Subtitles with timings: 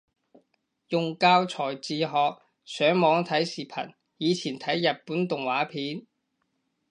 [0.87, 2.07] 用教材自學，
[2.65, 6.07] 上網睇視頻，以前睇日本動畫片